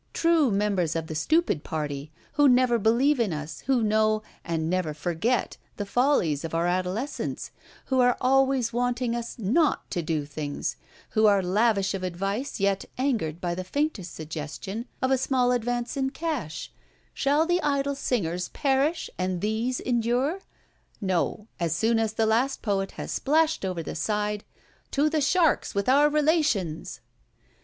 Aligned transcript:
True 0.13 0.49
members 0.49 0.95
of 0.95 1.05
the 1.05 1.13
"stupid 1.13 1.63
party," 1.63 2.11
who 2.33 2.49
never 2.49 2.79
believe 2.79 3.19
in 3.19 3.31
us, 3.31 3.59
who 3.67 3.83
know 3.83 4.23
(and 4.43 4.67
never 4.67 4.95
forget) 4.95 5.57
the 5.77 5.85
follies 5.85 6.43
of 6.43 6.55
our 6.55 6.65
adolescence; 6.65 7.51
who 7.85 7.99
are 7.99 8.17
always 8.19 8.73
wanting 8.73 9.15
us 9.15 9.37
not 9.37 9.91
to 9.91 10.01
do 10.01 10.25
things; 10.25 10.75
who 11.11 11.27
are 11.27 11.43
lavish 11.43 11.93
of 11.93 12.01
advice, 12.01 12.59
yet 12.59 12.83
angered 12.97 13.39
by 13.39 13.53
the 13.53 13.63
faintest 13.63 14.15
suggestion 14.15 14.87
of 15.03 15.11
a 15.11 15.19
small 15.19 15.51
advance 15.51 15.95
in 15.95 16.09
cash: 16.09 16.71
shall 17.13 17.45
the 17.45 17.61
idle 17.61 17.93
singers 17.93 18.47
perish 18.49 19.07
and 19.19 19.39
these 19.39 19.79
endure? 19.79 20.39
No: 20.99 21.45
as 21.59 21.75
soon 21.75 21.99
as 21.99 22.13
the 22.13 22.25
last 22.25 22.63
poet 22.63 22.93
has 22.93 23.11
splashed 23.11 23.63
over 23.63 23.83
the 23.83 23.93
side, 23.93 24.43
to 24.89 25.11
the 25.11 25.21
sharks 25.21 25.75
with 25.75 25.87
our 25.87 26.09
relations! 26.09 27.01